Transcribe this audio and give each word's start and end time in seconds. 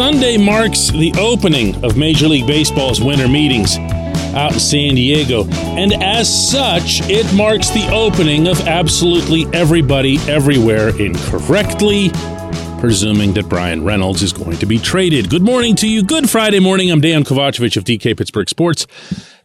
Sunday 0.00 0.38
marks 0.38 0.90
the 0.90 1.12
opening 1.18 1.84
of 1.84 1.98
Major 1.98 2.26
League 2.26 2.46
Baseball's 2.46 3.02
winter 3.02 3.28
meetings 3.28 3.76
out 4.34 4.54
in 4.54 4.58
San 4.58 4.94
Diego. 4.94 5.44
And 5.76 5.92
as 6.02 6.50
such, 6.50 7.02
it 7.10 7.30
marks 7.34 7.68
the 7.68 7.86
opening 7.92 8.48
of 8.48 8.58
absolutely 8.66 9.44
everybody 9.52 10.16
everywhere 10.20 10.88
incorrectly, 10.98 12.08
presuming 12.80 13.34
that 13.34 13.50
Bryan 13.50 13.84
Reynolds 13.84 14.22
is 14.22 14.32
going 14.32 14.56
to 14.56 14.64
be 14.64 14.78
traded. 14.78 15.28
Good 15.28 15.42
morning 15.42 15.76
to 15.76 15.86
you. 15.86 16.02
Good 16.02 16.30
Friday 16.30 16.60
morning. 16.60 16.90
I'm 16.90 17.02
Dan 17.02 17.22
Kovacevic 17.22 17.76
of 17.76 17.84
DK 17.84 18.16
Pittsburgh 18.16 18.48
Sports. 18.48 18.86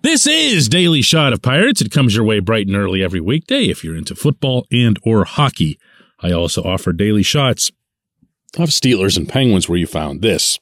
This 0.03 0.25
is 0.25 0.69
Daily 0.69 1.01
Shot 1.01 1.33
of 1.33 1.41
Pirates. 1.41 1.81
It 1.81 1.91
comes 1.91 2.15
your 2.15 2.23
way 2.23 2.39
bright 2.39 2.67
and 2.67 2.77
early 2.77 3.03
every 3.03 3.19
weekday 3.19 3.65
if 3.65 3.83
you're 3.83 3.97
into 3.97 4.15
football 4.15 4.67
and 4.71 4.97
or 5.03 5.25
hockey. 5.25 5.77
I 6.21 6.31
also 6.31 6.63
offer 6.63 6.93
daily 6.93 7.23
shots 7.23 7.73
of 8.57 8.69
Steelers 8.69 9.17
and 9.17 9.27
Penguins 9.27 9.67
where 9.67 9.77
you 9.77 9.87
found 9.87 10.21
this. 10.21 10.59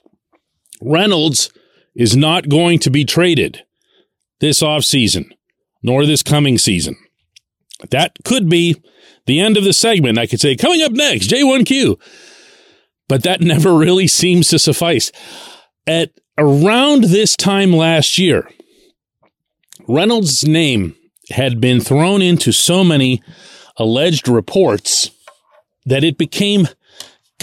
Reynolds 0.81 1.51
is 1.95 2.15
not 2.15 2.49
going 2.49 2.79
to 2.79 2.89
be 2.89 3.05
traded 3.05 3.63
this 4.39 4.61
offseason, 4.61 5.31
nor 5.81 6.05
this 6.05 6.23
coming 6.23 6.57
season. 6.57 6.97
That 7.91 8.17
could 8.25 8.49
be 8.49 8.81
the 9.25 9.39
end 9.39 9.57
of 9.57 9.63
the 9.63 9.73
segment. 9.73 10.17
I 10.17 10.27
could 10.27 10.41
say, 10.41 10.55
coming 10.55 10.81
up 10.81 10.91
next, 10.91 11.29
J1Q. 11.29 11.99
But 13.07 13.23
that 13.23 13.41
never 13.41 13.75
really 13.75 14.07
seems 14.07 14.47
to 14.49 14.59
suffice. 14.59 15.11
At 15.85 16.11
around 16.37 17.05
this 17.05 17.35
time 17.35 17.73
last 17.73 18.17
year, 18.17 18.49
Reynolds' 19.87 20.45
name 20.45 20.95
had 21.29 21.59
been 21.61 21.79
thrown 21.79 22.21
into 22.21 22.51
so 22.51 22.83
many 22.83 23.21
alleged 23.77 24.27
reports 24.27 25.11
that 25.85 26.03
it 26.03 26.17
became 26.17 26.67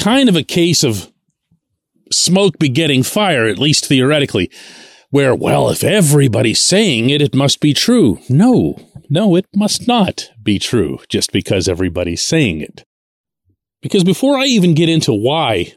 kind 0.00 0.28
of 0.28 0.36
a 0.36 0.42
case 0.42 0.82
of 0.82 1.12
smoke 2.11 2.58
begetting 2.58 3.02
fire, 3.02 3.46
at 3.46 3.58
least 3.58 3.86
theoretically, 3.86 4.50
where, 5.11 5.34
well, 5.34 5.70
if 5.70 5.84
everybody's 5.84 6.62
saying 6.62 7.11
it, 7.11 7.22
it 7.22 7.34
must 7.34 7.61
be 7.61 7.74
true. 7.74 8.18
No, 8.28 8.77
no, 9.08 9.36
it 9.36 9.46
must 9.55 9.86
not 9.86 10.30
be 10.42 10.58
true 10.58 10.98
just 11.08 11.33
because 11.33 11.68
everybody's 11.68 12.22
saying 12.22 12.60
it. 12.60 12.84
Because 13.83 14.05
before 14.05 14.36
I 14.36 14.44
even 14.44 14.74
get 14.74 14.89
into 14.89 15.12
why 15.12 15.74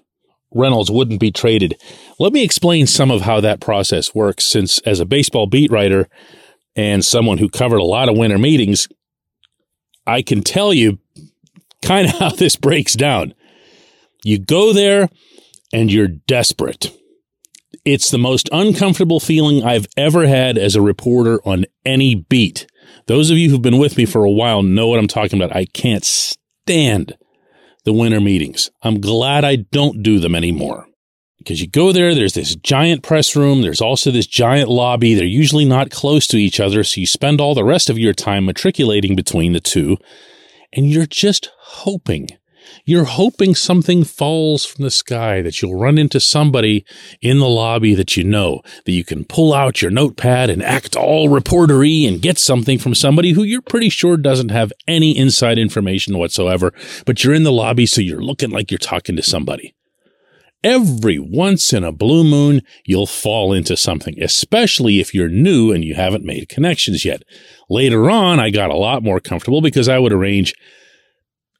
Reynolds 0.53 0.91
wouldn't 0.91 1.19
be 1.19 1.31
traded, 1.31 1.75
let 2.19 2.33
me 2.33 2.43
explain 2.43 2.87
some 2.87 3.11
of 3.11 3.21
how 3.21 3.39
that 3.41 3.59
process 3.59 4.13
works, 4.13 4.45
since 4.45 4.79
as 4.79 4.99
a 4.99 5.05
baseball 5.05 5.47
beat 5.47 5.71
writer 5.71 6.07
and 6.75 7.03
someone 7.03 7.39
who 7.39 7.49
covered 7.49 7.77
a 7.77 7.83
lot 7.83 8.09
of 8.09 8.17
winter 8.17 8.37
meetings, 8.37 8.87
I 10.05 10.21
can 10.21 10.43
tell 10.43 10.73
you 10.73 10.99
kind 11.81 12.07
of 12.07 12.13
how 12.15 12.29
this 12.29 12.55
breaks 12.55 12.93
down. 12.93 13.33
You 14.23 14.39
go 14.39 14.73
there 14.73 15.09
and 15.71 15.91
you're 15.91 16.07
desperate. 16.07 16.97
It's 17.85 18.09
the 18.09 18.17
most 18.17 18.47
uncomfortable 18.51 19.19
feeling 19.19 19.63
I've 19.63 19.87
ever 19.97 20.27
had 20.27 20.57
as 20.57 20.75
a 20.75 20.81
reporter 20.81 21.39
on 21.45 21.65
any 21.85 22.15
beat. 22.15 22.65
Those 23.07 23.29
of 23.29 23.37
you 23.37 23.49
who've 23.49 23.61
been 23.61 23.79
with 23.79 23.97
me 23.97 24.05
for 24.05 24.23
a 24.23 24.31
while 24.31 24.63
know 24.63 24.87
what 24.87 24.99
I'm 24.99 25.07
talking 25.07 25.41
about. 25.41 25.55
I 25.55 25.65
can't 25.65 26.05
stand 26.05 27.17
the 27.83 27.93
winter 27.93 28.21
meetings. 28.21 28.71
I'm 28.81 29.01
glad 29.01 29.43
I 29.43 29.57
don't 29.57 30.01
do 30.03 30.19
them 30.19 30.35
anymore. 30.35 30.87
Because 31.39 31.59
you 31.59 31.67
go 31.67 31.91
there, 31.91 32.15
there's 32.15 32.35
this 32.35 32.55
giant 32.55 33.03
press 33.03 33.35
room, 33.35 33.61
there's 33.61 33.81
also 33.81 34.11
this 34.11 34.27
giant 34.27 34.69
lobby. 34.69 35.13
They're 35.13 35.25
usually 35.25 35.65
not 35.65 35.91
close 35.91 36.25
to 36.27 36.37
each 36.37 36.61
other, 36.61 36.85
so 36.85 37.01
you 37.01 37.07
spend 37.07 37.41
all 37.41 37.53
the 37.53 37.65
rest 37.65 37.89
of 37.89 37.99
your 37.99 38.13
time 38.13 38.45
matriculating 38.45 39.13
between 39.13 39.51
the 39.51 39.59
two, 39.59 39.97
and 40.71 40.89
you're 40.89 41.05
just 41.05 41.49
hoping 41.59 42.29
you're 42.85 43.05
hoping 43.05 43.55
something 43.55 44.03
falls 44.03 44.65
from 44.65 44.83
the 44.83 44.91
sky, 44.91 45.41
that 45.41 45.61
you'll 45.61 45.79
run 45.79 45.97
into 45.97 46.19
somebody 46.19 46.85
in 47.21 47.39
the 47.39 47.47
lobby 47.47 47.95
that 47.95 48.17
you 48.17 48.23
know, 48.23 48.61
that 48.85 48.91
you 48.91 49.03
can 49.03 49.25
pull 49.25 49.53
out 49.53 49.81
your 49.81 49.91
notepad 49.91 50.49
and 50.49 50.63
act 50.63 50.95
all 50.95 51.29
reportery 51.29 52.07
and 52.07 52.21
get 52.21 52.37
something 52.37 52.77
from 52.77 52.95
somebody 52.95 53.31
who 53.31 53.43
you're 53.43 53.61
pretty 53.61 53.89
sure 53.89 54.17
doesn't 54.17 54.49
have 54.49 54.73
any 54.87 55.17
inside 55.17 55.57
information 55.57 56.17
whatsoever, 56.17 56.73
but 57.05 57.23
you're 57.23 57.33
in 57.33 57.43
the 57.43 57.51
lobby, 57.51 57.85
so 57.85 58.01
you're 58.01 58.21
looking 58.21 58.49
like 58.49 58.71
you're 58.71 58.77
talking 58.77 59.15
to 59.15 59.23
somebody. 59.23 59.73
Every 60.63 61.19
once 61.19 61.73
in 61.73 61.83
a 61.83 61.91
blue 61.91 62.23
moon, 62.23 62.61
you'll 62.85 63.05
fall 63.05 63.51
into 63.51 63.75
something, 63.75 64.21
especially 64.21 65.01
if 65.01 65.13
you're 65.13 65.27
new 65.27 65.73
and 65.73 65.83
you 65.83 65.95
haven't 65.95 66.23
made 66.23 66.47
connections 66.47 67.03
yet. 67.03 67.23
Later 67.69 68.09
on, 68.09 68.39
I 68.39 68.49
got 68.49 68.69
a 68.69 68.77
lot 68.77 69.03
more 69.03 69.19
comfortable 69.19 69.59
because 69.59 69.89
I 69.89 69.99
would 69.99 70.13
arrange 70.13 70.53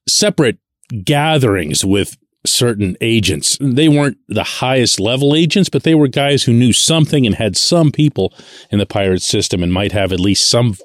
separate 0.08 0.58
gatherings 1.04 1.84
with 1.86 2.18
certain 2.46 2.98
agents. 3.02 3.58
They 3.62 3.88
weren't 3.88 4.18
the 4.28 4.44
highest 4.44 5.00
level 5.00 5.36
agents, 5.36 5.70
but 5.70 5.84
they 5.84 5.96
were 5.96 6.08
guys 6.08 6.44
who 6.44 6.54
knew 6.54 6.74
something 6.74 7.26
and 7.26 7.36
had 7.36 7.56
some 7.56 7.92
people 7.92 8.34
in 8.70 8.80
the 8.80 8.86
pirate 8.86 9.22
system 9.22 9.64
and 9.64 9.72
might 9.72 9.92
have 9.92 10.12
at 10.12 10.20
least 10.20 10.50
some 10.50 10.76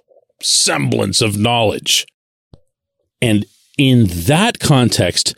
semblance 0.40 1.20
of 1.20 1.36
knowledge. 1.36 2.06
And 3.20 3.44
in 3.76 4.06
that 4.26 4.60
context, 4.60 5.34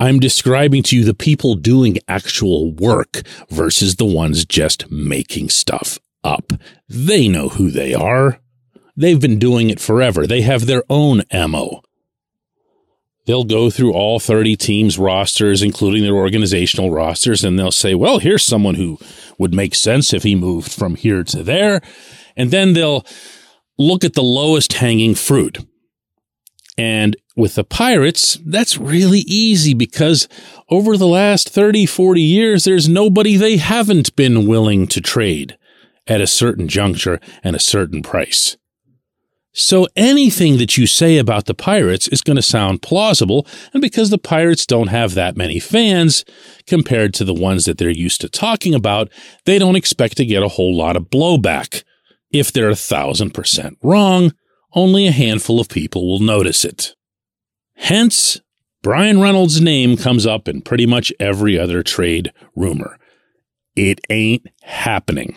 I'm 0.00 0.20
describing 0.20 0.82
to 0.84 0.96
you 0.96 1.04
the 1.04 1.14
people 1.14 1.54
doing 1.54 1.98
actual 2.06 2.72
work 2.72 3.22
versus 3.50 3.96
the 3.96 4.06
ones 4.06 4.44
just 4.44 4.90
making 4.90 5.50
stuff 5.50 5.98
up. 6.22 6.52
They 6.88 7.28
know 7.28 7.48
who 7.48 7.70
they 7.70 7.94
are. 7.94 8.40
They've 8.96 9.20
been 9.20 9.38
doing 9.38 9.70
it 9.70 9.80
forever. 9.80 10.26
They 10.26 10.40
have 10.42 10.66
their 10.66 10.82
own 10.88 11.22
MO 11.32 11.82
they'll 13.28 13.44
go 13.44 13.68
through 13.68 13.92
all 13.92 14.18
30 14.18 14.56
teams 14.56 14.98
rosters, 14.98 15.62
including 15.62 16.02
their 16.02 16.14
organizational 16.14 16.90
rosters, 16.90 17.44
and 17.44 17.58
they'll 17.58 17.70
say, 17.70 17.94
well, 17.94 18.20
here's 18.20 18.42
someone 18.42 18.76
who 18.76 18.98
would 19.36 19.52
make 19.52 19.74
sense 19.74 20.14
if 20.14 20.22
he 20.22 20.34
moved 20.34 20.72
from 20.72 20.94
here 20.94 21.22
to 21.22 21.42
there. 21.42 21.82
And 22.38 22.50
then 22.50 22.72
they'll 22.72 23.04
look 23.76 24.02
at 24.02 24.14
the 24.14 24.22
lowest 24.22 24.72
hanging 24.72 25.14
fruit. 25.14 25.58
And 26.78 27.16
with 27.36 27.56
the 27.56 27.64
Pirates, 27.64 28.38
that's 28.46 28.78
really 28.78 29.20
easy 29.26 29.74
because 29.74 30.26
over 30.70 30.96
the 30.96 31.06
last 31.06 31.50
30, 31.50 31.84
40 31.84 32.22
years, 32.22 32.64
there's 32.64 32.88
nobody 32.88 33.36
they 33.36 33.58
haven't 33.58 34.16
been 34.16 34.46
willing 34.46 34.86
to 34.86 35.02
trade 35.02 35.58
at 36.06 36.22
a 36.22 36.26
certain 36.26 36.66
juncture 36.66 37.20
and 37.44 37.54
a 37.54 37.60
certain 37.60 38.02
price. 38.02 38.56
So 39.52 39.88
anything 39.96 40.58
that 40.58 40.76
you 40.76 40.86
say 40.86 41.18
about 41.18 41.46
the 41.46 41.54
Pirates 41.54 42.06
is 42.08 42.20
going 42.20 42.36
to 42.36 42.42
sound 42.42 42.82
plausible, 42.82 43.46
and 43.72 43.80
because 43.80 44.10
the 44.10 44.18
Pirates 44.18 44.66
don't 44.66 44.88
have 44.88 45.14
that 45.14 45.36
many 45.36 45.58
fans 45.58 46.24
compared 46.66 47.14
to 47.14 47.24
the 47.24 47.34
ones 47.34 47.64
that 47.64 47.78
they're 47.78 47.90
used 47.90 48.20
to 48.20 48.28
talking 48.28 48.74
about, 48.74 49.10
they 49.46 49.58
don't 49.58 49.76
expect 49.76 50.16
to 50.18 50.26
get 50.26 50.42
a 50.42 50.48
whole 50.48 50.76
lot 50.76 50.96
of 50.96 51.10
blowback. 51.10 51.82
If 52.30 52.52
they're 52.52 52.68
a 52.68 52.76
thousand 52.76 53.32
percent 53.32 53.78
wrong, 53.82 54.34
only 54.74 55.06
a 55.06 55.12
handful 55.12 55.60
of 55.60 55.68
people 55.68 56.06
will 56.06 56.20
notice 56.20 56.64
it. 56.64 56.94
Hence, 57.74 58.40
Bryan 58.82 59.20
Reynolds' 59.20 59.60
name 59.60 59.96
comes 59.96 60.26
up 60.26 60.46
in 60.46 60.62
pretty 60.62 60.86
much 60.86 61.12
every 61.18 61.58
other 61.58 61.82
trade 61.82 62.32
rumor. 62.54 62.98
It 63.74 64.00
ain't 64.10 64.46
happening. 64.62 65.36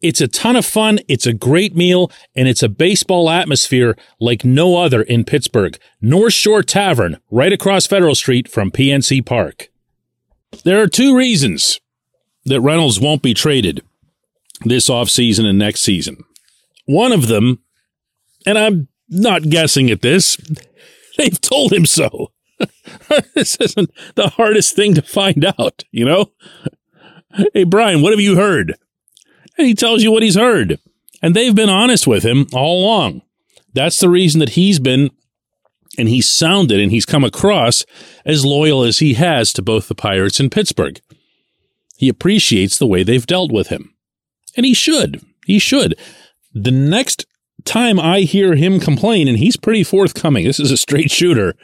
It's 0.00 0.20
a 0.20 0.28
ton 0.28 0.56
of 0.56 0.64
fun. 0.64 1.00
It's 1.08 1.26
a 1.26 1.32
great 1.32 1.74
meal 1.74 2.10
and 2.36 2.46
it's 2.46 2.62
a 2.62 2.68
baseball 2.68 3.28
atmosphere 3.28 3.96
like 4.20 4.44
no 4.44 4.76
other 4.76 5.02
in 5.02 5.24
Pittsburgh. 5.24 5.78
North 6.00 6.34
Shore 6.34 6.62
Tavern, 6.62 7.18
right 7.30 7.52
across 7.52 7.86
Federal 7.86 8.14
Street 8.14 8.48
from 8.48 8.70
PNC 8.70 9.26
Park. 9.26 9.68
There 10.64 10.80
are 10.80 10.86
two 10.86 11.16
reasons 11.16 11.80
that 12.44 12.60
Reynolds 12.60 13.00
won't 13.00 13.22
be 13.22 13.34
traded 13.34 13.82
this 14.64 14.88
offseason 14.88 15.46
and 15.46 15.58
next 15.58 15.80
season. 15.80 16.24
One 16.86 17.12
of 17.12 17.28
them, 17.28 17.60
and 18.46 18.56
I'm 18.56 18.88
not 19.08 19.50
guessing 19.50 19.90
at 19.90 20.02
this, 20.02 20.36
they've 21.18 21.40
told 21.40 21.72
him 21.72 21.86
so. 21.86 22.32
this 23.34 23.56
isn't 23.56 23.90
the 24.14 24.28
hardest 24.30 24.74
thing 24.74 24.94
to 24.94 25.02
find 25.02 25.44
out, 25.58 25.84
you 25.90 26.04
know? 26.04 26.32
Hey, 27.52 27.64
Bryan, 27.64 28.00
what 28.00 28.12
have 28.12 28.20
you 28.20 28.36
heard? 28.36 28.74
And 29.58 29.66
he 29.66 29.74
tells 29.74 30.02
you 30.02 30.12
what 30.12 30.22
he's 30.22 30.36
heard. 30.36 30.78
And 31.20 31.34
they've 31.34 31.54
been 31.54 31.68
honest 31.68 32.06
with 32.06 32.22
him 32.22 32.46
all 32.52 32.84
along. 32.84 33.22
That's 33.74 33.98
the 33.98 34.08
reason 34.08 34.38
that 34.40 34.50
he's 34.50 34.78
been 34.78 35.10
and 35.98 36.08
he's 36.08 36.30
sounded 36.30 36.78
and 36.78 36.92
he's 36.92 37.04
come 37.04 37.24
across 37.24 37.84
as 38.24 38.44
loyal 38.44 38.84
as 38.84 39.00
he 39.00 39.14
has 39.14 39.52
to 39.54 39.62
both 39.62 39.88
the 39.88 39.94
Pirates 39.94 40.38
and 40.38 40.52
Pittsburgh. 40.52 41.00
He 41.96 42.08
appreciates 42.08 42.78
the 42.78 42.86
way 42.86 43.02
they've 43.02 43.26
dealt 43.26 43.50
with 43.50 43.68
him. 43.68 43.94
And 44.56 44.64
he 44.64 44.74
should. 44.74 45.20
He 45.44 45.58
should. 45.58 45.98
The 46.54 46.70
next 46.70 47.26
time 47.64 47.98
I 47.98 48.20
hear 48.20 48.54
him 48.54 48.78
complain, 48.78 49.26
and 49.26 49.38
he's 49.38 49.56
pretty 49.56 49.82
forthcoming, 49.82 50.44
this 50.44 50.60
is 50.60 50.70
a 50.70 50.76
straight 50.76 51.10
shooter, 51.10 51.54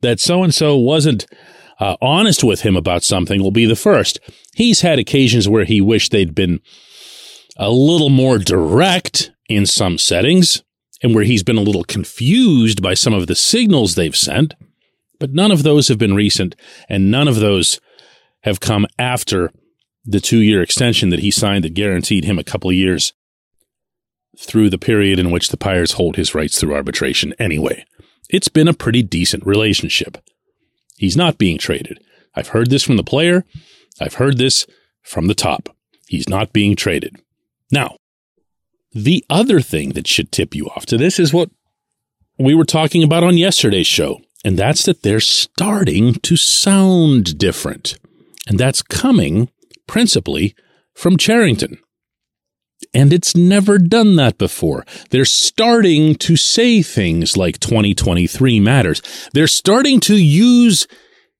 that 0.00 0.18
so 0.18 0.42
and 0.42 0.52
so 0.52 0.76
wasn't 0.76 1.26
uh, 1.78 1.96
honest 2.00 2.42
with 2.42 2.62
him 2.62 2.76
about 2.76 3.04
something 3.04 3.42
will 3.42 3.52
be 3.52 3.66
the 3.66 3.76
first. 3.76 4.18
He's 4.54 4.80
had 4.80 4.98
occasions 4.98 5.48
where 5.48 5.64
he 5.64 5.80
wished 5.80 6.10
they'd 6.10 6.34
been 6.34 6.60
a 7.56 7.70
little 7.70 8.08
more 8.08 8.38
direct 8.38 9.30
in 9.48 9.66
some 9.66 9.98
settings 9.98 10.62
and 11.02 11.14
where 11.14 11.24
he's 11.24 11.42
been 11.42 11.58
a 11.58 11.62
little 11.62 11.84
confused 11.84 12.82
by 12.82 12.94
some 12.94 13.12
of 13.12 13.26
the 13.26 13.34
signals 13.34 13.94
they've 13.94 14.16
sent, 14.16 14.54
but 15.18 15.32
none 15.32 15.50
of 15.50 15.62
those 15.62 15.88
have 15.88 15.98
been 15.98 16.14
recent 16.14 16.54
and 16.88 17.10
none 17.10 17.28
of 17.28 17.36
those 17.36 17.80
have 18.42 18.60
come 18.60 18.86
after 18.98 19.50
the 20.04 20.20
two 20.20 20.40
year 20.40 20.62
extension 20.62 21.10
that 21.10 21.20
he 21.20 21.30
signed 21.30 21.64
that 21.64 21.74
guaranteed 21.74 22.24
him 22.24 22.38
a 22.38 22.44
couple 22.44 22.72
years 22.72 23.12
through 24.38 24.70
the 24.70 24.78
period 24.78 25.18
in 25.18 25.30
which 25.30 25.48
the 25.48 25.56
Pirates 25.56 25.92
hold 25.92 26.16
his 26.16 26.34
rights 26.34 26.58
through 26.58 26.74
arbitration 26.74 27.34
anyway. 27.38 27.84
It's 28.30 28.48
been 28.48 28.68
a 28.68 28.74
pretty 28.74 29.02
decent 29.02 29.44
relationship. 29.44 30.18
He's 30.96 31.16
not 31.16 31.38
being 31.38 31.58
traded. 31.58 32.02
I've 32.34 32.48
heard 32.48 32.70
this 32.70 32.82
from 32.82 32.96
the 32.96 33.04
player. 33.04 33.44
I've 34.00 34.14
heard 34.14 34.38
this 34.38 34.66
from 35.02 35.26
the 35.26 35.34
top. 35.34 35.68
He's 36.06 36.28
not 36.28 36.52
being 36.52 36.74
traded. 36.76 37.16
Now, 37.72 37.96
the 38.92 39.24
other 39.30 39.60
thing 39.60 39.90
that 39.94 40.06
should 40.06 40.30
tip 40.30 40.54
you 40.54 40.66
off 40.68 40.86
to 40.86 40.98
this 40.98 41.18
is 41.18 41.32
what 41.32 41.50
we 42.38 42.54
were 42.54 42.64
talking 42.64 43.02
about 43.02 43.24
on 43.24 43.38
yesterday's 43.38 43.86
show, 43.86 44.20
and 44.44 44.58
that's 44.58 44.84
that 44.84 45.02
they're 45.02 45.20
starting 45.20 46.14
to 46.14 46.36
sound 46.36 47.38
different. 47.38 47.98
And 48.46 48.58
that's 48.58 48.82
coming 48.82 49.48
principally 49.86 50.54
from 50.94 51.16
Cherington. 51.16 51.78
And 52.92 53.12
it's 53.12 53.34
never 53.34 53.78
done 53.78 54.16
that 54.16 54.36
before. 54.36 54.84
They're 55.10 55.24
starting 55.24 56.14
to 56.16 56.36
say 56.36 56.82
things 56.82 57.36
like 57.36 57.60
2023 57.60 58.60
matters. 58.60 59.00
They're 59.32 59.46
starting 59.46 60.00
to 60.00 60.16
use 60.16 60.86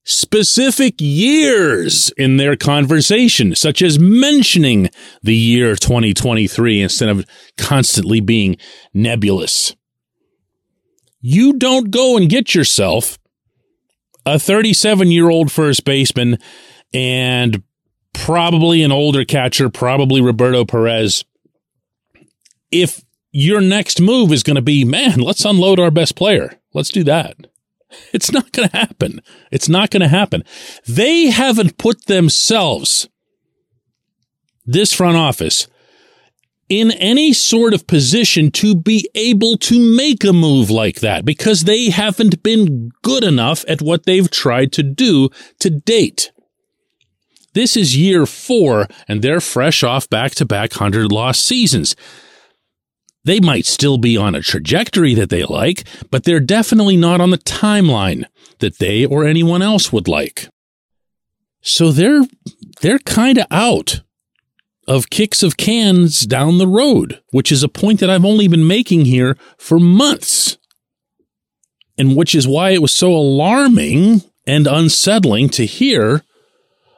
specific 0.04 0.94
years 0.98 2.10
in 2.16 2.36
their 2.36 2.56
conversation, 2.56 3.54
such 3.54 3.82
as 3.82 3.98
mentioning 3.98 4.90
the 5.22 5.34
year 5.34 5.76
2023 5.76 6.82
instead 6.82 7.08
of 7.08 7.24
constantly 7.56 8.20
being 8.20 8.56
nebulous. 8.92 9.74
You 11.20 11.52
don't 11.54 11.90
go 11.90 12.16
and 12.16 12.28
get 12.28 12.54
yourself 12.54 13.18
a 14.26 14.38
37 14.38 15.10
year 15.10 15.30
old 15.30 15.52
first 15.52 15.84
baseman 15.84 16.38
and 16.92 17.62
probably 18.12 18.82
an 18.82 18.92
older 18.92 19.24
catcher, 19.24 19.70
probably 19.70 20.20
Roberto 20.20 20.64
Perez. 20.64 21.24
If 22.70 23.04
your 23.30 23.60
next 23.60 24.00
move 24.00 24.32
is 24.32 24.42
going 24.42 24.56
to 24.56 24.62
be, 24.62 24.84
man, 24.84 25.20
let's 25.20 25.44
unload 25.44 25.78
our 25.78 25.90
best 25.90 26.16
player. 26.16 26.58
Let's 26.74 26.90
do 26.90 27.04
that. 27.04 27.36
It's 28.12 28.32
not 28.32 28.52
going 28.52 28.68
to 28.68 28.76
happen. 28.76 29.20
It's 29.50 29.68
not 29.68 29.90
going 29.90 30.02
to 30.02 30.08
happen. 30.08 30.44
They 30.86 31.26
haven't 31.26 31.78
put 31.78 32.06
themselves, 32.06 33.08
this 34.64 34.92
front 34.92 35.16
office, 35.16 35.66
in 36.68 36.90
any 36.92 37.32
sort 37.32 37.74
of 37.74 37.86
position 37.86 38.50
to 38.50 38.74
be 38.74 39.08
able 39.14 39.58
to 39.58 39.78
make 39.96 40.24
a 40.24 40.32
move 40.32 40.70
like 40.70 41.00
that 41.00 41.24
because 41.24 41.64
they 41.64 41.90
haven't 41.90 42.42
been 42.42 42.90
good 43.02 43.24
enough 43.24 43.64
at 43.68 43.82
what 43.82 44.06
they've 44.06 44.30
tried 44.30 44.72
to 44.72 44.82
do 44.82 45.28
to 45.58 45.68
date. 45.68 46.32
This 47.54 47.76
is 47.76 47.96
year 47.96 48.24
four, 48.24 48.88
and 49.06 49.20
they're 49.20 49.40
fresh 49.40 49.82
off 49.82 50.08
back 50.08 50.32
to 50.36 50.46
back 50.46 50.72
100 50.72 51.12
loss 51.12 51.38
seasons. 51.38 51.94
They 53.24 53.38
might 53.38 53.66
still 53.66 53.98
be 53.98 54.16
on 54.16 54.34
a 54.34 54.40
trajectory 54.40 55.14
that 55.14 55.30
they 55.30 55.44
like, 55.44 55.84
but 56.10 56.24
they're 56.24 56.40
definitely 56.40 56.96
not 56.96 57.20
on 57.20 57.30
the 57.30 57.38
timeline 57.38 58.24
that 58.58 58.78
they 58.78 59.04
or 59.04 59.24
anyone 59.24 59.62
else 59.62 59.92
would 59.92 60.08
like. 60.08 60.48
So 61.60 61.92
they're 61.92 62.22
they're 62.80 62.98
kind 62.98 63.38
of 63.38 63.46
out 63.50 64.02
of 64.88 65.10
kicks 65.10 65.44
of 65.44 65.56
cans 65.56 66.26
down 66.26 66.58
the 66.58 66.66
road, 66.66 67.22
which 67.30 67.52
is 67.52 67.62
a 67.62 67.68
point 67.68 68.00
that 68.00 68.10
I've 68.10 68.24
only 68.24 68.48
been 68.48 68.66
making 68.66 69.04
here 69.04 69.36
for 69.56 69.78
months. 69.78 70.58
And 71.96 72.16
which 72.16 72.34
is 72.34 72.48
why 72.48 72.70
it 72.70 72.82
was 72.82 72.92
so 72.92 73.12
alarming 73.12 74.22
and 74.44 74.66
unsettling 74.66 75.48
to 75.50 75.66
hear 75.66 76.24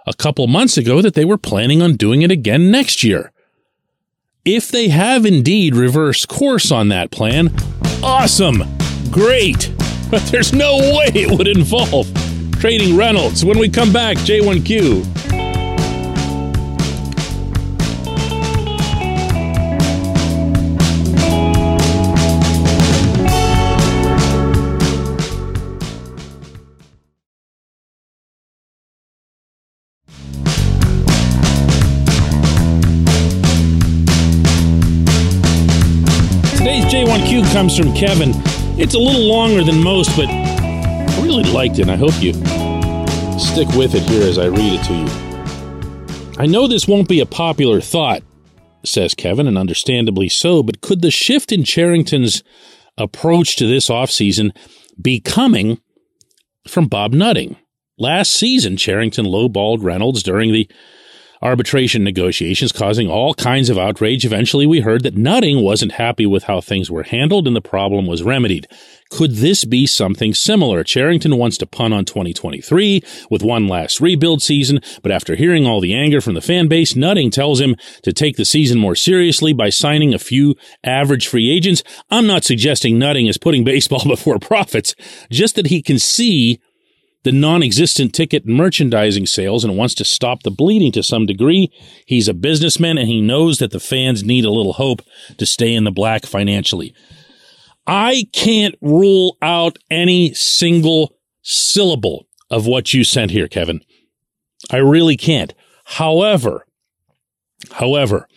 a 0.07 0.15
couple 0.15 0.47
months 0.47 0.79
ago 0.79 1.03
that 1.03 1.15
they 1.15 1.25
were 1.25 1.37
planning 1.37 1.83
on 1.83 1.97
doing 1.97 2.23
it 2.23 2.31
again 2.31 2.71
next 2.71 3.05
year. 3.05 3.33
If 4.45 4.71
they 4.71 4.89
have 4.89 5.25
indeed 5.25 5.75
reversed 5.75 6.29
course 6.29 6.71
on 6.71 6.89
that 6.89 7.11
plan, 7.11 7.51
awesome, 8.03 8.63
great. 9.11 9.71
But 10.11 10.23
there's 10.27 10.53
no 10.53 10.77
way 10.77 11.11
it 11.15 11.37
would 11.37 11.49
involve 11.49 12.07
trading 12.61 12.95
Reynolds. 12.95 13.45
When 13.45 13.59
we 13.59 13.69
come 13.69 13.93
back, 13.93 14.17
J1Q. 14.19 15.34
J1Q 36.95 37.53
comes 37.53 37.77
from 37.77 37.93
Kevin. 37.93 38.31
It's 38.79 38.95
a 38.95 39.01
little 39.01 39.27
longer 39.27 39.65
than 39.65 39.83
most, 39.83 40.17
but 40.17 40.29
I 40.29 41.21
really 41.25 41.43
liked 41.43 41.81
it, 41.81 41.89
and 41.89 41.91
I 41.91 41.97
hope 41.97 42.13
you 42.23 42.33
stick 43.37 43.69
with 43.71 43.97
it 43.97 44.03
here 44.05 44.23
as 44.23 44.39
I 44.39 44.47
read 44.47 44.79
it 44.79 44.85
to 44.85 44.95
you. 44.95 46.35
I 46.39 46.47
know 46.47 46.69
this 46.69 46.87
won't 46.87 47.09
be 47.09 47.19
a 47.19 47.27
popular 47.27 47.81
thought, 47.81 48.23
says 48.85 49.13
Kevin, 49.13 49.49
and 49.49 49.59
understandably 49.59 50.29
so, 50.29 50.63
but 50.63 50.83
could 50.83 51.03
the 51.03 51.11
shift 51.11 51.51
in 51.51 51.65
Cherington's 51.65 52.45
approach 52.97 53.57
to 53.57 53.67
this 53.67 53.89
offseason 53.89 54.57
be 55.03 55.19
coming 55.19 55.81
from 56.69 56.87
Bob 56.87 57.13
Nutting? 57.13 57.57
Last 57.99 58.31
season, 58.31 58.77
Cherington 58.77 59.27
lowballed 59.27 59.83
Reynolds 59.83 60.23
during 60.23 60.53
the 60.53 60.71
arbitration 61.45 62.03
negotiations 62.03 62.73
causing 62.73 63.09
all 63.09 63.35
kinds 63.35 63.69
of 63.69 63.79
outrage. 63.79 64.25
Eventually, 64.25 64.67
we 64.67 64.81
heard 64.81 65.03
that 65.03 65.17
Nutting 65.17 65.63
wasn't 65.63 65.93
happy 65.93 66.25
with 66.25 66.45
how 66.45 66.61
things 66.61 66.91
were 66.91 67.03
handled 67.03 67.47
and 67.47 67.55
the 67.55 67.61
problem 67.61 68.07
was 68.07 68.23
remedied. 68.23 68.67
Could 69.11 69.33
this 69.33 69.65
be 69.65 69.87
something 69.87 70.35
similar? 70.35 70.83
Cherington 70.83 71.37
wants 71.37 71.59
to 71.59 71.67
punt 71.67 71.95
on 71.95 72.05
2023 72.05 73.03
with 73.31 73.43
one 73.43 73.69
last 73.69 74.01
rebuild 74.01 74.43
season, 74.43 74.81
but 75.03 75.13
after 75.13 75.37
hearing 75.37 75.67
all 75.67 75.81
the 75.81 75.95
anger 75.95 76.21
from 76.21 76.35
the 76.35 76.41
fan 76.41 76.67
base, 76.67 76.97
Nutting 76.97 77.31
tells 77.31 77.61
him 77.61 77.77
to 78.03 78.13
take 78.13 78.37
the 78.37 78.45
season 78.45 78.79
more 78.79 78.97
seriously 78.97 79.53
by 79.53 79.69
signing 79.69 80.15
a 80.15 80.19
few 80.19 80.57
average 80.83 81.29
free 81.29 81.51
agents. 81.55 81.85
I'm 82.11 82.27
not 82.27 82.45
suggesting 82.45 82.99
Nutting 82.99 83.29
is 83.29 83.39
putting 83.39 83.63
baseball 83.75 84.05
before 84.05 84.39
profits, 84.39 84.95
just 85.31 85.55
that 85.57 85.67
he 85.67 85.83
can 85.83 85.99
see 85.99 86.61
the 87.25 87.33
non-existent 87.33 88.15
ticket 88.15 88.45
and 88.45 88.55
merchandising 88.55 89.27
sales 89.27 89.65
and 89.65 89.77
wants 89.77 89.95
to 89.95 90.05
stop 90.05 90.43
the 90.43 90.51
bleeding 90.51 90.93
to 90.93 91.03
some 91.03 91.27
degree. 91.27 91.73
He's 92.07 92.29
a 92.29 92.35
businessman 92.35 92.99
and 92.99 93.09
he 93.09 93.21
knows 93.21 93.59
that 93.59 93.73
the 93.73 93.81
fans 93.81 94.23
need 94.23 94.45
a 94.45 94.51
little 94.51 94.75
hope 94.75 95.03
to 95.39 95.47
stay 95.47 95.75
in 95.75 95.85
the 95.85 95.91
black 95.91 96.27
financially. 96.27 96.95
I 97.87 98.27
can't 98.33 98.77
rule 98.81 99.37
out 99.43 99.79
any 99.91 100.33
single 100.35 101.17
syllable 101.43 102.27
of 102.51 102.67
what 102.67 102.95
you 102.95 103.05
sent 103.05 103.31
here, 103.31 103.49
Kevin. 103.49 103.83
I 104.71 104.77
really 104.77 105.17
can't. 105.17 105.53
However, 105.85 106.67
however, 107.73 108.29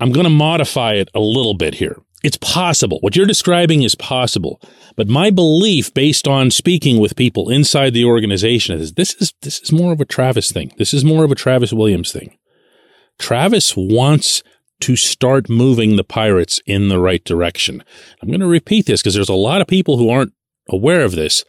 I'm 0.00 0.12
going 0.12 0.24
to 0.24 0.30
modify 0.30 0.94
it 0.94 1.08
a 1.14 1.20
little 1.20 1.54
bit 1.54 1.74
here. 1.74 2.00
It's 2.22 2.36
possible. 2.36 2.98
What 3.00 3.16
you're 3.16 3.26
describing 3.26 3.82
is 3.82 3.94
possible. 3.94 4.60
But 4.96 5.08
my 5.08 5.30
belief 5.30 5.92
based 5.92 6.28
on 6.28 6.50
speaking 6.50 7.00
with 7.00 7.16
people 7.16 7.50
inside 7.50 7.94
the 7.94 8.04
organization 8.04 8.78
is 8.78 8.92
this 8.92 9.14
is 9.14 9.32
this 9.42 9.60
is 9.60 9.72
more 9.72 9.92
of 9.92 10.00
a 10.00 10.04
Travis 10.04 10.52
thing. 10.52 10.72
This 10.78 10.94
is 10.94 11.04
more 11.04 11.24
of 11.24 11.32
a 11.32 11.36
Travis 11.36 11.72
Williams 11.72 12.12
thing. 12.12 12.36
Travis 13.18 13.74
wants 13.76 14.42
to 14.80 14.96
start 14.96 15.48
moving 15.48 15.96
the 15.96 16.04
Pirates 16.04 16.60
in 16.66 16.88
the 16.88 16.98
right 16.98 17.24
direction. 17.24 17.84
I'm 18.20 18.28
going 18.28 18.40
to 18.40 18.46
repeat 18.46 18.86
this 18.86 19.00
because 19.00 19.14
there's 19.14 19.28
a 19.28 19.34
lot 19.34 19.60
of 19.60 19.68
people 19.68 19.96
who 19.96 20.10
aren't 20.10 20.32
aware 20.68 21.02
of 21.02 21.12
this. 21.12 21.44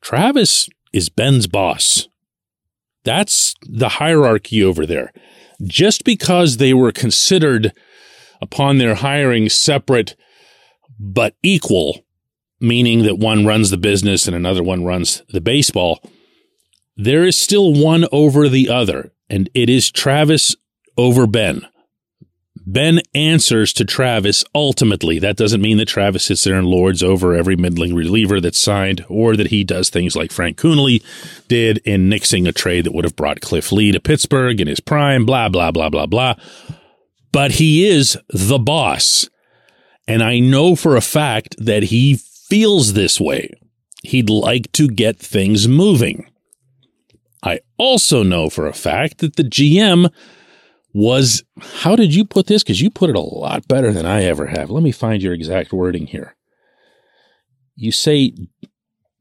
Travis 0.00 0.68
is 0.92 1.08
Ben's 1.08 1.46
boss. 1.46 2.08
That's 3.04 3.54
the 3.62 3.90
hierarchy 3.90 4.62
over 4.62 4.86
there. 4.86 5.12
Just 5.62 6.04
because 6.04 6.56
they 6.56 6.74
were 6.74 6.90
considered 6.90 7.72
upon 8.44 8.76
their 8.76 8.94
hiring 8.94 9.48
separate 9.48 10.14
but 11.00 11.34
equal, 11.42 12.04
meaning 12.60 13.02
that 13.04 13.18
one 13.18 13.46
runs 13.46 13.70
the 13.70 13.78
business 13.78 14.26
and 14.26 14.36
another 14.36 14.62
one 14.62 14.84
runs 14.84 15.22
the 15.30 15.40
baseball, 15.40 16.00
there 16.94 17.24
is 17.24 17.36
still 17.36 17.72
one 17.72 18.04
over 18.12 18.48
the 18.48 18.68
other, 18.68 19.12
and 19.30 19.48
it 19.54 19.70
is 19.70 19.90
Travis 19.90 20.54
over 20.98 21.26
Ben. 21.26 21.66
Ben 22.66 23.00
answers 23.14 23.72
to 23.74 23.84
Travis 23.84 24.44
ultimately. 24.54 25.18
That 25.18 25.36
doesn't 25.36 25.60
mean 25.60 25.78
that 25.78 25.88
Travis 25.88 26.26
sits 26.26 26.44
there 26.44 26.56
and 26.56 26.66
lords 26.66 27.02
over 27.02 27.34
every 27.34 27.56
middling 27.56 27.94
reliever 27.94 28.40
that's 28.40 28.58
signed 28.58 29.04
or 29.08 29.36
that 29.36 29.48
he 29.48 29.64
does 29.64 29.90
things 29.90 30.14
like 30.14 30.32
Frank 30.32 30.58
Coonelly 30.58 31.02
did 31.48 31.78
in 31.78 32.08
nixing 32.08 32.46
a 32.46 32.52
trade 32.52 32.84
that 32.84 32.94
would 32.94 33.04
have 33.04 33.16
brought 33.16 33.40
Cliff 33.40 33.72
Lee 33.72 33.92
to 33.92 34.00
Pittsburgh 34.00 34.60
in 34.60 34.68
his 34.68 34.80
prime, 34.80 35.26
blah, 35.26 35.48
blah, 35.48 35.70
blah, 35.70 35.90
blah, 35.90 36.06
blah 36.06 36.36
but 37.34 37.52
he 37.52 37.84
is 37.84 38.16
the 38.28 38.60
boss. 38.60 39.28
And 40.06 40.22
I 40.22 40.38
know 40.38 40.76
for 40.76 40.94
a 40.94 41.00
fact 41.00 41.56
that 41.58 41.84
he 41.84 42.14
feels 42.16 42.92
this 42.92 43.20
way. 43.20 43.50
He'd 44.04 44.30
like 44.30 44.70
to 44.72 44.86
get 44.86 45.18
things 45.18 45.66
moving. 45.66 46.30
I 47.42 47.60
also 47.76 48.22
know 48.22 48.48
for 48.48 48.68
a 48.68 48.72
fact 48.72 49.18
that 49.18 49.34
the 49.34 49.42
GM 49.42 50.12
was, 50.92 51.42
how 51.60 51.96
did 51.96 52.14
you 52.14 52.24
put 52.24 52.46
this? 52.46 52.62
Because 52.62 52.80
you 52.80 52.88
put 52.88 53.10
it 53.10 53.16
a 53.16 53.20
lot 53.20 53.66
better 53.66 53.92
than 53.92 54.06
I 54.06 54.22
ever 54.22 54.46
have. 54.46 54.70
Let 54.70 54.84
me 54.84 54.92
find 54.92 55.20
your 55.20 55.34
exact 55.34 55.72
wording 55.72 56.06
here. 56.06 56.36
You 57.74 57.90
say 57.90 58.32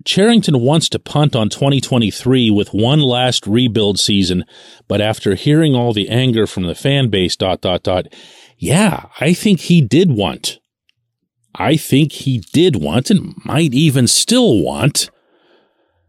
Cherington 0.05 0.59
wants 0.59 0.89
to 0.89 0.99
punt 0.99 1.35
on 1.35 1.49
2023 1.49 2.49
with 2.51 2.73
one 2.73 2.99
last 2.99 3.47
rebuild 3.47 3.99
season, 3.99 4.43
but 4.87 5.01
after 5.01 5.35
hearing 5.35 5.75
all 5.75 5.93
the 5.93 6.09
anger 6.09 6.45
from 6.45 6.63
the 6.63 6.75
fan 6.75 7.09
base, 7.09 7.35
dot, 7.35 7.61
dot, 7.61 7.83
dot, 7.83 8.07
yeah, 8.57 9.07
I 9.19 9.33
think 9.33 9.61
he 9.61 9.81
did 9.81 10.11
want. 10.11 10.59
I 11.55 11.77
think 11.77 12.11
he 12.11 12.39
did 12.51 12.75
want 12.75 13.09
and 13.09 13.33
might 13.45 13.73
even 13.73 14.07
still 14.07 14.61
want 14.61 15.09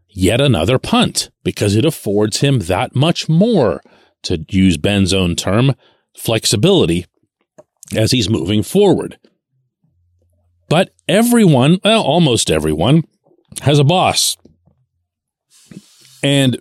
yet 0.09 0.41
another 0.41 0.79
punt 0.79 1.29
because 1.43 1.75
it 1.75 1.85
affords 1.85 2.39
him 2.39 2.59
that 2.59 2.95
much 2.95 3.29
more, 3.29 3.81
to 4.23 4.43
use 4.49 4.77
Ben's 4.77 5.13
own 5.13 5.35
term, 5.35 5.75
flexibility 6.17 7.05
as 7.95 8.11
he's 8.11 8.29
moving 8.29 8.63
forward. 8.63 9.19
But 10.67 10.93
everyone, 11.07 11.79
well, 11.83 12.01
almost 12.01 12.49
everyone, 12.49 13.03
has 13.61 13.79
a 13.79 13.83
boss. 13.83 14.37
And 16.23 16.59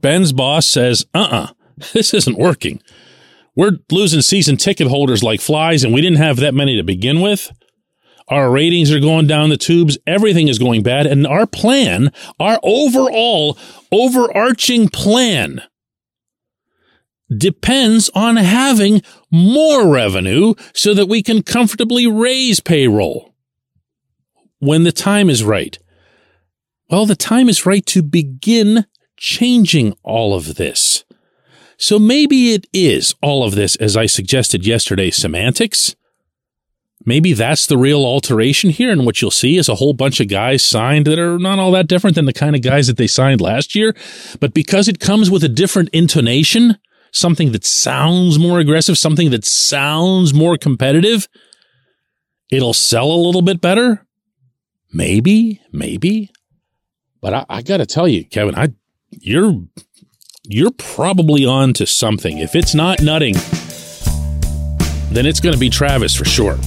Ben's 0.00 0.32
boss 0.32 0.66
says, 0.66 1.06
uh 1.14 1.18
uh-uh, 1.18 1.42
uh 1.42 1.52
this 1.92 2.12
isn't 2.14 2.38
working. 2.38 2.82
We're 3.54 3.78
losing 3.90 4.20
season 4.20 4.56
ticket 4.56 4.86
holders 4.86 5.22
like 5.22 5.40
flies, 5.40 5.82
and 5.82 5.92
we 5.92 6.00
didn't 6.00 6.18
have 6.18 6.36
that 6.36 6.54
many 6.54 6.76
to 6.76 6.84
begin 6.84 7.20
with. 7.20 7.50
Our 8.28 8.50
ratings 8.50 8.92
are 8.92 9.00
going 9.00 9.26
down 9.26 9.48
the 9.48 9.56
tubes. 9.56 9.98
Everything 10.06 10.48
is 10.48 10.58
going 10.58 10.82
bad. 10.82 11.06
And 11.06 11.26
our 11.26 11.46
plan, 11.46 12.12
our 12.38 12.60
overall 12.62 13.56
overarching 13.90 14.90
plan, 14.90 15.62
depends 17.34 18.10
on 18.14 18.36
having 18.36 19.02
more 19.30 19.88
revenue 19.88 20.54
so 20.74 20.94
that 20.94 21.06
we 21.06 21.22
can 21.22 21.42
comfortably 21.42 22.06
raise 22.06 22.60
payroll 22.60 23.34
when 24.58 24.84
the 24.84 24.92
time 24.92 25.30
is 25.30 25.44
right. 25.44 25.78
Well, 26.90 27.04
the 27.04 27.16
time 27.16 27.48
is 27.48 27.66
right 27.66 27.84
to 27.86 28.02
begin 28.02 28.86
changing 29.16 29.94
all 30.02 30.34
of 30.34 30.54
this. 30.54 31.04
So 31.76 31.98
maybe 31.98 32.54
it 32.54 32.66
is 32.72 33.14
all 33.22 33.44
of 33.44 33.54
this, 33.54 33.76
as 33.76 33.96
I 33.96 34.06
suggested 34.06 34.66
yesterday, 34.66 35.10
semantics. 35.10 35.94
Maybe 37.04 37.32
that's 37.34 37.66
the 37.66 37.78
real 37.78 38.04
alteration 38.04 38.70
here. 38.70 38.90
And 38.90 39.06
what 39.06 39.20
you'll 39.20 39.30
see 39.30 39.56
is 39.56 39.68
a 39.68 39.76
whole 39.76 39.92
bunch 39.92 40.18
of 40.20 40.28
guys 40.28 40.64
signed 40.64 41.06
that 41.06 41.18
are 41.18 41.38
not 41.38 41.58
all 41.58 41.70
that 41.72 41.88
different 41.88 42.16
than 42.16 42.24
the 42.24 42.32
kind 42.32 42.56
of 42.56 42.62
guys 42.62 42.86
that 42.86 42.96
they 42.96 43.06
signed 43.06 43.40
last 43.40 43.74
year. 43.74 43.94
But 44.40 44.54
because 44.54 44.88
it 44.88 44.98
comes 44.98 45.30
with 45.30 45.44
a 45.44 45.48
different 45.48 45.90
intonation, 45.90 46.78
something 47.12 47.52
that 47.52 47.64
sounds 47.64 48.38
more 48.38 48.58
aggressive, 48.58 48.98
something 48.98 49.30
that 49.30 49.44
sounds 49.44 50.34
more 50.34 50.56
competitive, 50.56 51.28
it'll 52.50 52.74
sell 52.74 53.10
a 53.10 53.24
little 53.24 53.42
bit 53.42 53.60
better. 53.60 54.06
Maybe, 54.92 55.60
maybe. 55.70 56.30
But 57.20 57.34
I, 57.34 57.46
I 57.48 57.62
got 57.62 57.78
to 57.78 57.86
tell 57.86 58.08
you, 58.08 58.24
Kevin, 58.24 58.54
I 58.54 58.68
you're 59.10 59.60
you're 60.44 60.70
probably 60.70 61.44
on 61.44 61.72
to 61.74 61.86
something. 61.86 62.38
If 62.38 62.54
it's 62.54 62.74
not 62.74 63.00
Nutting, 63.02 63.34
then 65.12 65.26
it's 65.26 65.40
going 65.40 65.52
to 65.54 65.58
be 65.58 65.70
Travis 65.70 66.14
for 66.14 66.24
sure. 66.24 66.58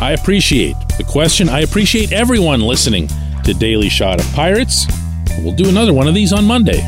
I 0.00 0.12
appreciate 0.12 0.76
the 0.98 1.04
question. 1.04 1.48
I 1.48 1.60
appreciate 1.60 2.12
everyone 2.12 2.60
listening 2.60 3.08
to 3.44 3.54
Daily 3.54 3.88
Shot 3.88 4.20
of 4.20 4.30
Pirates. 4.34 4.86
We'll 5.38 5.54
do 5.54 5.68
another 5.68 5.92
one 5.92 6.06
of 6.06 6.14
these 6.14 6.32
on 6.32 6.44
Monday. 6.44 6.82